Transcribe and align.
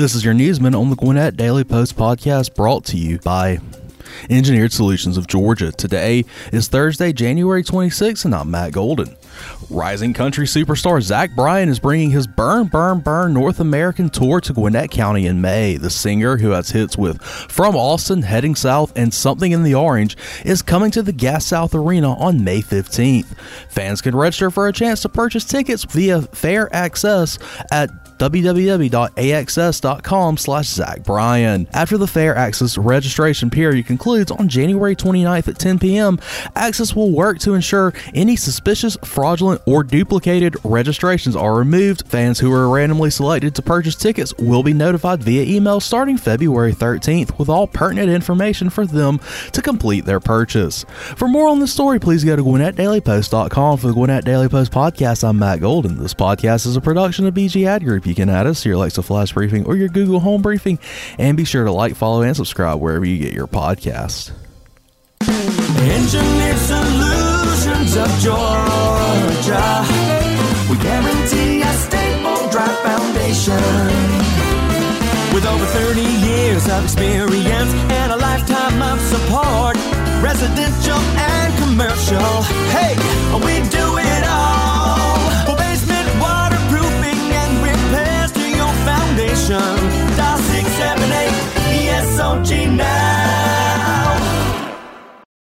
This 0.00 0.14
is 0.14 0.24
your 0.24 0.32
newsman 0.32 0.74
on 0.74 0.88
the 0.88 0.96
Gwinnett 0.96 1.36
Daily 1.36 1.62
Post 1.62 1.94
podcast 1.94 2.54
brought 2.54 2.86
to 2.86 2.96
you 2.96 3.18
by 3.18 3.58
Engineered 4.30 4.72
Solutions 4.72 5.18
of 5.18 5.26
Georgia. 5.26 5.72
Today 5.72 6.24
is 6.54 6.68
Thursday, 6.68 7.12
January 7.12 7.62
26th, 7.62 8.24
and 8.24 8.34
I'm 8.34 8.50
Matt 8.50 8.72
Golden. 8.72 9.14
Rising 9.68 10.14
country 10.14 10.46
superstar 10.46 11.02
Zach 11.02 11.36
Bryan 11.36 11.68
is 11.68 11.78
bringing 11.78 12.10
his 12.10 12.26
Burn, 12.26 12.68
Burn, 12.68 13.00
Burn 13.00 13.34
North 13.34 13.60
American 13.60 14.08
tour 14.08 14.40
to 14.40 14.54
Gwinnett 14.54 14.90
County 14.90 15.26
in 15.26 15.42
May. 15.42 15.76
The 15.76 15.90
singer, 15.90 16.38
who 16.38 16.50
has 16.50 16.70
hits 16.70 16.96
with 16.96 17.22
From 17.22 17.76
Austin, 17.76 18.22
Heading 18.22 18.54
South, 18.54 18.94
and 18.96 19.12
Something 19.12 19.52
in 19.52 19.64
the 19.64 19.74
Orange, 19.74 20.16
is 20.46 20.62
coming 20.62 20.90
to 20.92 21.02
the 21.02 21.12
Gas 21.12 21.44
South 21.44 21.74
Arena 21.74 22.14
on 22.14 22.42
May 22.42 22.62
15th. 22.62 23.36
Fans 23.68 24.00
can 24.00 24.16
register 24.16 24.50
for 24.50 24.66
a 24.66 24.72
chance 24.72 25.02
to 25.02 25.10
purchase 25.10 25.44
tickets 25.44 25.84
via 25.84 26.22
Fair 26.22 26.68
AXS 26.70 27.38
at 27.70 27.99
www.axs.com 28.20 30.36
slash 30.36 30.66
Zach 30.66 31.02
Bryan. 31.02 31.66
After 31.72 31.96
the 31.96 32.06
Fair 32.06 32.34
AXS 32.34 32.78
registration 32.82 33.48
period 33.48 33.86
concludes 33.86 34.30
on 34.30 34.48
January 34.48 34.94
29th 34.94 35.48
at 35.48 35.58
10 35.58 35.78
p.m., 35.78 36.18
AXS 36.54 36.94
will 36.94 37.10
work 37.10 37.38
to 37.40 37.54
ensure 37.54 37.94
any 38.14 38.36
suspicious, 38.36 38.98
fraudulent, 39.02 39.62
or 39.66 39.82
duplicated 39.82 40.56
registrations 40.64 41.34
are 41.34 41.54
removed. 41.54 42.06
Fans 42.06 42.38
who 42.38 42.52
are 42.52 42.68
randomly 42.68 43.08
selected 43.08 43.54
to 43.54 43.62
purchase 43.62 43.96
tickets 43.96 44.34
will 44.38 44.62
be 44.62 44.74
notified 44.74 45.22
via 45.22 45.42
email 45.42 45.80
starting 45.80 46.18
February 46.18 46.74
13th 46.74 47.38
with 47.38 47.48
all 47.48 47.66
pertinent 47.66 48.10
information 48.10 48.68
for 48.68 48.84
them 48.84 49.18
to 49.52 49.62
complete 49.62 50.04
their 50.04 50.20
purchase. 50.20 50.84
For 51.16 51.26
more 51.26 51.48
on 51.48 51.60
this 51.60 51.72
story, 51.72 51.98
please 51.98 52.22
go 52.22 52.36
to 52.36 52.42
GwinnettDailyPost.com. 52.42 53.78
For 53.78 53.86
the 53.86 53.94
Gwinnett 53.94 54.26
Daily 54.26 54.48
Post 54.48 54.72
podcast, 54.72 55.26
I'm 55.26 55.38
Matt 55.38 55.60
Golden. 55.60 55.96
This 55.96 56.12
podcast 56.12 56.66
is 56.66 56.76
a 56.76 56.82
production 56.82 57.26
of 57.26 57.32
BG 57.32 57.66
Ad 57.66 57.82
Group. 57.82 58.09
You 58.10 58.16
can 58.16 58.28
add 58.28 58.48
us 58.48 58.64
to 58.64 58.68
your 58.68 58.74
Alexa 58.74 59.04
Flash 59.04 59.32
Briefing 59.34 59.66
or 59.66 59.76
your 59.76 59.88
Google 59.88 60.18
Home 60.18 60.42
Briefing, 60.42 60.80
and 61.16 61.36
be 61.36 61.44
sure 61.44 61.62
to 61.64 61.70
like, 61.70 61.94
follow, 61.94 62.22
and 62.22 62.34
subscribe 62.34 62.80
wherever 62.80 63.04
you 63.04 63.18
get 63.18 63.32
your 63.32 63.46
podcast. 63.46 64.32
Engineered 65.22 66.58
Solutions 66.58 67.96
of 67.96 68.10
Georgia. 68.18 69.86
We 70.68 70.76
guarantee 70.82 71.62
a 71.62 71.72
stable, 71.74 72.50
dry 72.50 72.66
foundation. 72.82 73.62
With 75.32 75.46
over 75.46 75.64
30 75.66 76.00
years 76.02 76.66
of 76.66 76.82
experience 76.82 77.72
and 77.94 78.10
a 78.10 78.16
lifetime 78.16 78.82
of 78.82 79.00
support, 79.02 79.76
residential 80.20 80.98
and 80.98 81.54
commercial. 81.62 82.42
Hey, 82.74 82.96
we 83.38 83.62
do 83.70 83.98
it 83.98 83.99